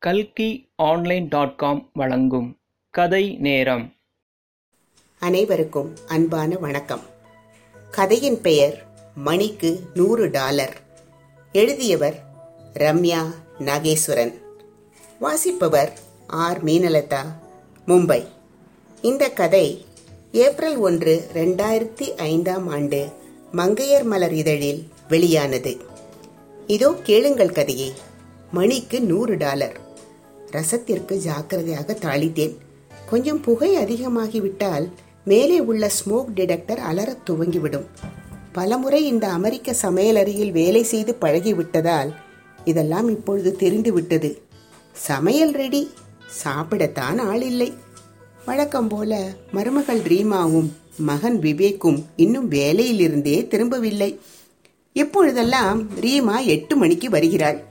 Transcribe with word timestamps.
கல்கி 0.00 0.70
online 0.76 1.28
dot 1.28 1.56
com 1.56 1.90
வழங்கும் 1.92 2.56
கதை 2.90 3.36
நேரம். 3.36 3.94
அனைவருக்கும் 5.18 5.96
அன்பான 6.06 6.56
வணக்கம். 6.56 7.00
கதையின் 7.90 8.40
பெயர் 8.40 8.86
மணிக்கு 9.14 9.80
நூறு 9.94 10.30
டாலர். 10.30 10.76
எழுதியவர் 11.52 12.22
ரம்யா 12.74 13.34
நாகேஸ்வரன். 13.58 14.34
வாசிப்பவர் 15.18 15.92
ஆர் 16.26 16.64
மீனலதா 16.64 17.24
மும்பை. 17.86 18.26
இந்த 19.02 19.30
கதை 19.30 19.86
ஏப்ரல் 20.32 20.76
ஒன்று 20.76 21.26
ரெண்டாயிரத்தி 21.34 22.14
ஐந்தாம் 22.14 22.68
ஆண்டு 22.68 23.12
மங்கையர் 23.52 24.04
மலர் 24.04 24.32
இதழில் 24.32 24.88
வெளியானது. 25.08 25.76
இதோ 26.66 26.94
கேளுங்கள் 27.02 27.52
கதையை 27.52 27.92
மணிக்கு 28.52 29.00
நூறு 29.00 29.36
டாலர். 29.36 29.86
ரசத்திற்கு 30.50 31.16
ஜாக்கிரதையாக 31.16 31.96
தாளித்தேன். 32.00 32.56
கொஞ்சம் 33.10 33.40
புகை 33.40 33.76
அதிகமாகிவிட்டால் 33.76 34.90
மேலே 35.24 35.60
உள்ள 35.60 35.86
ஸ்மோக் 35.86 36.24
டிடெக்டர் 36.34 36.80
அலறத் 36.92 37.30
துவங்கிவிடும். 37.30 37.84
பலமுறை 38.52 39.06
இந்த 39.06 39.28
அமெரிக்க 39.28 39.74
சமையலறையில் 39.82 40.50
வேலை 40.50 40.82
செய்து 40.82 41.16
பழகிவிட்டதால் 41.20 42.14
இதெல்லாம் 42.64 43.08
இப்பொழுது 43.08 43.56
தெரிந்துவிட்டது. 43.56 44.42
சமையல் 44.92 45.52
ரெடி. 45.52 45.90
சாப்பிடத்தான் 46.44 47.18
ஆள் 47.18 47.42
இல்லை 47.42 47.72
வழக்கம் 48.46 48.88
போல 48.88 49.28
மருமகள் 49.52 50.00
ரீமாவும் 50.00 50.68
மகன் 50.98 51.38
விவேக்கும் 51.38 52.06
இன்னும் 52.16 52.50
வேலையிலிருந்தே 52.50 53.46
திரும்பவில்லை. 53.46 54.20
இப்பொழுதெல்லாம் 54.92 55.88
ரீமா 56.00 56.44
எட்டு 56.44 56.76
மணிக்கு 56.76 57.10
வருகிறாள்? 57.10 57.64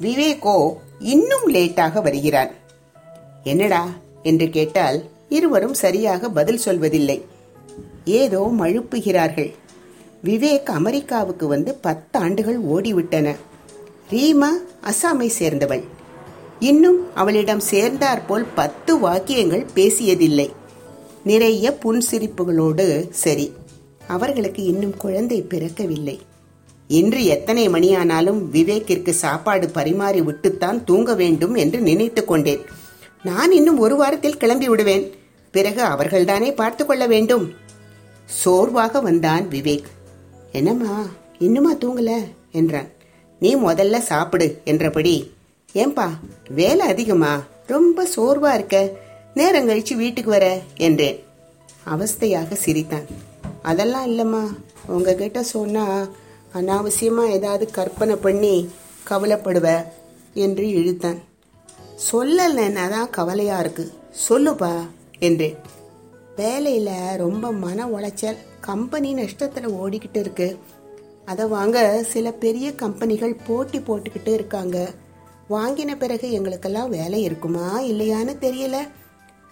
விவேகோ 0.00 0.72
இன்னும் 1.00 1.48
லேட்டாக 1.48 2.02
வருகிறான். 2.02 2.50
என்னடா? 3.44 3.88
என்று 4.22 4.50
கேட்டால் 4.50 5.08
இருவரும் 5.28 5.74
சரியாக 5.74 6.30
பதில் 6.30 6.60
சொல்வதில்லை. 6.64 7.22
ஏதோ 8.04 8.52
மழுப்புகிறார்கள். 8.58 9.54
விவேக் 10.24 10.62
அமெரிக்காவுக்கு 10.62 11.46
வந்து 11.46 11.78
பத்தாண்டுகள் 11.82 12.58
ஓடிவிட்டன. 12.72 13.36
ரீமா 14.10 14.48
அசாமை 14.84 15.26
சேர்ந்தவள். 15.26 15.82
இன்னும் 16.58 17.14
அவளிடம் 17.14 17.60
சேர்ந்தாற்போல் 17.60 18.46
பத்து 18.54 18.98
வாக்கியங்கள் 18.98 19.66
பேசியதில்லை. 19.74 20.50
நிறைய 21.24 21.78
புன்சிரிப்புகளோடு 21.84 23.10
சரி 23.10 23.52
அவர்களுக்கு 24.06 24.62
இன்னும் 24.62 24.96
குழந்தை 24.96 25.42
பிறக்கவில்லை. 25.42 26.18
இன்று 26.90 27.24
எத்தனை 27.24 27.68
மணியானாலும் 27.68 28.40
விவேக்கிற்கு 28.52 29.10
சாப்பாடு 29.10 29.70
பரிமாறி 29.70 30.20
விட்டுத்தான் 30.20 30.84
தூங்க 30.84 31.14
வேண்டும் 31.14 31.54
என்று 31.54 31.80
நினைத்து 31.80 32.24
கொண்டேன். 32.24 32.60
நான் 33.22 33.52
இன்னும் 33.52 33.78
ஒரு 33.78 33.96
வாரத்தில் 33.96 34.36
கிளம்பி 34.36 34.68
விடுவேன். 34.68 35.14
பிறகு 35.50 35.84
அவர்கள்தானே 35.84 36.54
பார்த்து 36.54 36.86
கொள்ள 36.86 37.06
வேண்டும். 37.06 37.52
சோர்வாக 38.24 39.00
வந்தான் 39.00 39.48
விவேக். 39.50 39.84
என்னம்மா 40.52 41.06
இன்னுமா 41.38 41.74
தூங்கல? 41.74 42.16
என்றான். 42.52 42.88
நீ 43.40 43.56
முதல்ல 43.56 43.98
சாப்பிடு 43.98 44.60
என்றபடி. 44.64 45.32
ஏன்பா 45.74 46.08
வேலை 46.50 46.86
அதிகமா? 46.86 47.42
ரொம்ப 47.66 48.08
சோர்வா 48.16 48.54
இருக்க? 48.54 48.90
நேரம் 49.34 49.68
கழிச்சு 49.68 49.94
வீட்டுக்கு 49.94 50.30
வர 50.30 50.60
என்றேன். 50.76 51.22
அவஸ்தையாக 51.86 52.52
சிரித்தான். 52.52 53.06
அதெல்லாம் 53.62 54.06
இல்லைம்மா 54.06 54.46
உங்ககிட்ட 54.86 55.42
சொன்னா 55.42 56.08
அனாவசியமா 56.54 57.28
ஏதாவது 57.28 57.70
கற்பனை 57.70 58.16
பண்ணி 58.16 58.68
கவலைப்படுவ 59.08 59.84
என்று 60.34 60.68
இழுத்தான். 60.68 61.18
சொல்லலைன்னா 62.12 62.88
தான் 62.88 63.10
கவலையா 63.10 63.58
இருக்கு. 63.58 63.92
சொல்லுப்பா 64.28 64.86
என்றேன். 65.18 65.56
வேலையில் 66.36 67.16
ரொம்ப 67.16 67.52
மன 67.52 67.86
உளைச்சல் 67.86 68.36
கம்பெனி 68.60 69.14
நஷ்டத்தில் 69.14 69.68
ஓடிக்கிட்டு 69.68 70.16
இருக்கு. 70.16 70.58
அதை 71.24 71.46
வாங்க 71.46 72.02
சில 72.02 72.32
பெரிய 72.32 72.74
கம்பெனிகள் 72.74 73.40
போட்டி 73.46 73.78
போட்டுக்கிட்டு 73.78 74.32
இருக்காங்க. 74.32 74.90
வாங்கின 75.50 75.96
பிறகு 75.96 76.30
எங்களுக்கெல்லாம் 76.30 76.90
வேலை 76.90 77.22
இருக்குமா 77.22 77.80
இல்லையான்னு 77.80 78.36
தெரியல. 78.40 78.76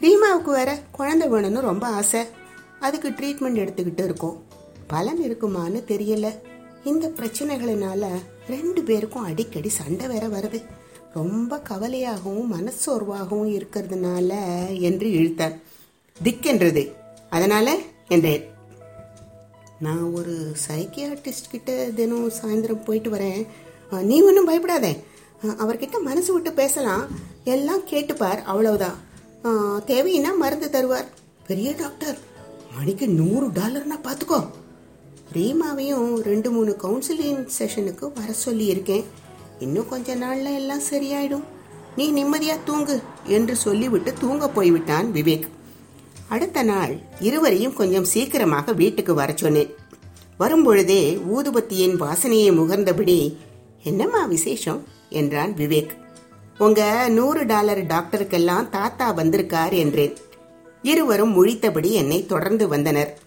ரீமாவுக்கு 0.00 0.44
வேற 0.44 0.78
குழந்தை 0.91 1.31
வேணும்னு 1.31 1.60
ரொம்ப 1.60 1.87
ஆசை. 1.87 2.25
அதுக்கு 2.81 3.10
ட்ரீட்மெண்ட் 3.10 3.58
எடுத்துக்கிட்டு 3.58 4.04
இருக்கோம். 4.04 4.42
பலன் 4.87 5.20
இருக்குமான்னு 5.22 5.82
தெரியல. 5.87 6.38
இந்த 6.84 7.09
பிரச்சனைகளினால 7.09 8.06
ரெண்டு 8.49 8.83
பேருக்கும் 8.83 9.22
அடிக்கடி 9.22 9.69
சண்டை 9.69 10.06
வேற 10.06 10.27
வருது. 10.27 10.65
ரொம்ப 11.15 11.61
கவலையாகவும் 11.69 12.47
மனசோர்வாகவும் 12.53 13.49
இருக்கிறதுனால 13.49 14.31
என்று 14.81 15.11
இழுத்தார். 15.11 15.56
திக்கென்றது 16.25 16.93
அதனால 17.31 17.77
என்றேன். 18.09 18.44
நான் 19.81 20.12
ஒரு 20.12 20.55
சைக்கியாட்டிஸ்ட் 20.69 21.50
கிட்ட 21.50 21.88
தினம் 21.94 22.31
சாயந்தரம் 22.31 22.84
போயிட்டு 22.84 23.11
வரேன். 23.11 23.47
நீ 24.03 24.22
ஒன்றும் 24.22 24.44
பயப்படாத. 24.44 24.94
அவர்கிட்ட 25.43 26.03
மனசு 26.03 26.33
விட்டு 26.33 26.53
பேசலாம். 26.53 27.06
எல்லாம் 27.44 27.87
கேட்டுப்பார் 27.91 28.43
அவ்வளவுதான். 28.43 28.97
தேவையினா 29.87 30.37
மருந்து 30.38 30.71
தருவார். 30.72 31.09
பெரிய 31.47 31.75
டாக்டர். 31.78 32.19
மணிக்கு 32.77 33.09
நூறு 33.09 33.47
டாலர்னா 33.49 33.99
பார்த்துக்கோ 34.03 34.41
ரீமாவையும் 35.34 36.15
ரெண்டு 36.15 36.50
மூணு 36.50 36.77
கவுன்சிலிங் 36.83 37.49
செஷனுக்கு 37.59 38.12
வர 38.15 38.33
சொல்லி 38.33 38.65
இருக்கேன் 38.65 39.05
இன்னும் 39.59 39.89
கொஞ்ச 39.89 40.16
நாள்ல 40.16 40.55
எல்லாம் 40.55 40.81
சரியாயிடும். 40.91 41.43
நீ 41.97 42.12
நிம்மதியா 42.12 42.59
தூங்கு 42.65 43.03
என்று 43.25 43.56
சொல்லிவிட்டு 43.56 44.12
தூங்க 44.21 44.49
போய்விட்டான் 44.49 45.12
விவேக். 45.12 45.49
அடுத்த 46.28 46.62
நாள் 46.62 46.99
இருவரையும் 47.21 47.75
கொஞ்சம் 47.75 48.05
சீக்கிரமாக 48.05 48.72
வீட்டுக்கு 48.72 49.15
வர 49.15 49.33
சொன்னேன். 49.34 49.75
வரும்பொழுதே 50.38 51.21
ஊதுபத்தியின் 51.37 51.97
வாசனையை 51.97 52.53
முகர்ந்தபடி 52.53 53.37
என்னம்மா 53.83 54.25
விசேஷம்? 54.25 54.84
என்றான் 55.11 55.55
விவேக். 55.55 55.91
உங்க 56.59 57.09
நூறு 57.09 57.47
டாலர் 57.47 57.87
டாக்டருக்கெல்லாம் 57.87 58.69
தாத்தா 58.69 59.11
வந்திருக்கார் 59.11 59.72
என்றேன். 59.72 60.17
இருவரும் 60.83 61.34
முழித்தபடி 61.34 61.91
என்னை 61.91 62.27
தொடர்ந்து 62.27 62.69
வந்தனர். 62.69 63.19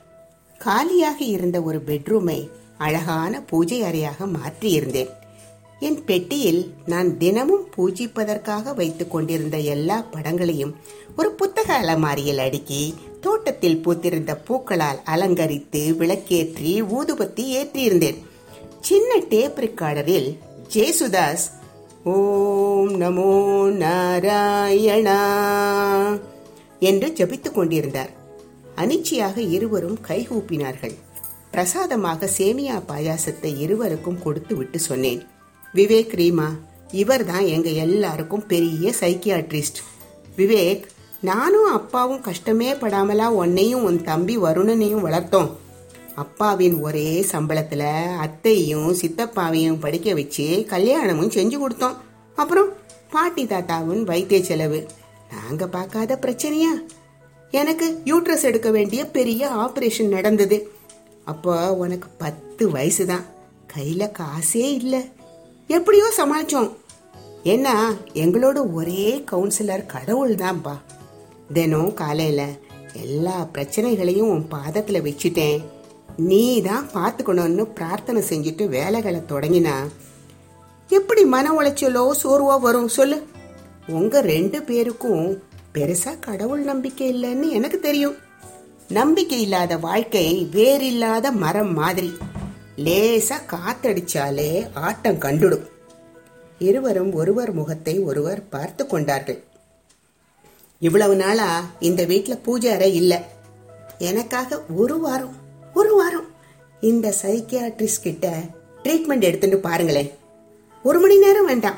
காலியாக 0.65 1.19
இருந்த 1.35 1.57
ஒரு 1.61 1.79
பெட்ரூமை 1.87 2.39
அழகான 2.77 3.41
பூஜை 3.41 3.79
அறையாக 3.81 4.27
மாற்றியிருந்தேன். 4.35 5.11
என் 5.79 5.99
பெட்டியில் 6.03 6.73
நான் 6.85 7.17
தினமும் 7.17 7.63
பூஜிப்பதற்காக 7.75 8.73
வைத்துக் 8.75 9.11
கொண்டிருந்த 9.11 9.57
எல்லா 9.75 9.97
படங்களையும் 10.11 10.73
ஒரு 11.17 11.31
புத்தக 11.31 11.73
அலமாரியில் 11.73 12.37
அடுக்கி 12.37 12.95
தோட்டத்தில் 13.21 13.81
பூத்திருந்த 13.85 14.31
பூக்களால் 14.47 15.01
அலங்கரித்து 15.05 15.81
விளக்கேற்றி 15.99 16.73
ஊதுபத்தி 16.97 17.45
ஏற்றியிருந்தேன். 17.57 18.19
சின்ன 18.79 19.19
டேப் 19.29 19.59
ரெக்கார்டரில் 19.59 20.29
ஜேசுதாஸ் 20.73 21.47
ஓம் 22.03 22.93
நமோ 23.01 23.33
நாராயணா 23.83 25.19
என்று 26.79 27.09
ஜபித்துக் 27.17 27.57
கொண்டிருந்தார். 27.59 28.19
அனிச்சையாக 28.75 29.37
இருவரும் 29.37 29.97
கைகூப்பினார்கள். 30.07 30.95
பிரசாதமாக 31.51 32.29
சேமியா 32.37 32.81
பாயாசத்தை 32.87 33.59
இருவருக்கும் 33.59 34.23
கொடுத்து 34.23 34.55
விட்டு 34.55 34.79
சொன்னேன். 34.79 35.27
விவேக் 35.73 36.13
ரீமா 36.15 36.47
இவர் 36.91 37.25
தான் 37.25 37.45
எங்க 37.45 37.69
எல்லாருக்கும் 37.69 38.45
பெரிய 38.45 38.93
சைக்கியாட்ரிஸ்ட். 38.99 39.79
விவேக் 40.37 40.83
நானும் 41.21 41.71
அப்பாவும் 41.71 42.21
கஷ்டமே 42.21 42.73
படாமலா 42.73 43.25
உன்னையும் 43.25 43.83
உன் 43.83 44.03
தம்பி 44.03 44.37
வருணனையும் 44.37 45.05
வளர்த்தோம். 45.07 45.49
அப்பாவின் 46.15 46.79
ஒரே 46.79 47.25
சம்பளத்துல 47.31 47.83
அத்தையும் 48.17 48.93
சித்தப்பாவையும் 48.93 49.79
படிக்க 49.79 50.13
வச்சு 50.13 50.65
கல்யாணமும் 50.67 51.29
செஞ்சு 51.29 51.59
கொடுத்தோம். 51.63 51.95
அப்புறம் 52.35 52.69
பாட்டி 53.09 53.45
தாத்தாவின் 53.45 54.03
வைத்திய 54.03 54.43
செலவு. 54.43 54.85
நாங்க 55.31 55.67
பார்க்காத 55.67 56.19
பிரச்சனையா? 56.21 56.73
எனக்கு 57.59 57.87
யூட்ரஸ் 58.05 58.45
எடுக்க 58.49 58.69
வேண்டிய 58.71 59.01
பெரிய 59.15 59.49
ஆப்ரேஷன் 59.63 60.13
நடந்தது. 60.15 60.57
அப்போ 61.31 61.55
உனக்கு 61.73 62.07
பத்து 62.17 62.63
வயசு 62.69 63.05
தான் 63.05 63.25
கையில 63.73 64.03
காசே 64.19 64.63
இல்லை. 64.79 65.01
எப்படியோ 65.67 66.07
சமாளிச்சோம். 66.17 66.69
ஏன்னா 67.43 67.75
எங்களோட 68.13 68.59
ஒரே 68.73 69.23
கவுன்சிலர் 69.31 69.85
கடவுள் 69.85 70.33
தான்ப்பா 70.35 70.75
தினம் 71.53 71.93
காலையில 71.93 72.41
எல்லா 72.93 73.37
பிரச்சனைகளையும் 73.55 74.29
உன் 74.29 74.47
பாதத்துல 74.51 75.01
வச்சுட்டேன். 75.07 75.61
நீ 76.29 76.61
தான் 76.61 76.87
பார்த்துக்கணும்னு 76.93 77.65
பிரார்த்தனை 77.77 78.23
செஞ்சுட்டு 78.29 78.63
வேலைகளை 78.77 79.21
தொடங்கினா 79.33 79.75
எப்படி 80.89 81.21
மன 81.25 81.51
உளைச்சலோ 81.59 82.03
சோர்வோ 82.23 82.55
வரும் 82.59 82.91
சொல்லு. 82.97 83.17
உங்க 83.87 84.21
ரெண்டு 84.21 84.61
பேருக்கும் 84.61 85.27
பெருசா 85.73 86.19
கடவுள் 86.19 86.61
நம்பிக்கை 86.61 87.13
இல்லைன்னு 87.13 87.49
எனக்கு 87.49 87.79
தெரியும். 87.79 88.15
நம்பிக்கை 88.89 89.41
இல்லாத 89.41 89.77
வாழ்க்கை 89.77 90.47
வேறில்லாத 90.51 91.31
மரம் 91.31 91.73
மாதிரி. 91.73 92.13
லேசா 92.77 93.37
காத்தடிச்சாலே 93.47 94.69
ஆட்டம் 94.73 95.19
கண்டுடும். 95.19 95.65
இருவரும் 96.59 97.13
ஒருவர் 97.13 97.51
முகத்தை 97.51 97.99
ஒருவர் 97.99 98.49
பார்த்து 98.49 98.87
கொண்டார்கள். 98.87 99.43
இவ்வளவு 100.79 101.15
நாளா 101.15 101.65
இந்த 101.79 102.05
வீட்டில் 102.05 102.37
பூஜை 102.37 102.71
அறை 102.71 102.95
இல்லை. 102.95 103.17
எனக்காக 103.97 104.61
ஒரு 104.75 104.99
வாரம் 104.99 105.35
ஒரு 105.73 105.95
வாரம் 105.95 106.27
இந்த 106.81 107.13
சைக்கியாட்ரிஸ்ட் 107.21 108.01
கிட்ட 108.01 108.43
ட்ரீட்மெண்ட் 108.83 109.21
எடுத்துட்டு 109.21 109.59
பாருங்களேன். 109.59 110.11
ஒரு 110.83 110.99
மணி 110.99 111.17
நேரம் 111.17 111.45
வேண்டாம். 111.45 111.75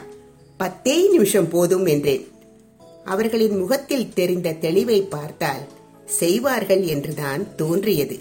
பத்தே 0.58 1.10
நிமிஷம் 1.10 1.50
போதும் 1.50 1.86
என்றேன். 1.86 2.28
அவர்களின் 3.04 3.58
முகத்தில் 3.58 4.14
தெரிந்த 4.14 4.56
தெளிவை 4.62 5.02
பார்த்தால் 5.10 5.64
செய்வார்கள் 6.06 6.82
என்றுதான் 6.82 7.56
தோன்றியது. 7.56 8.20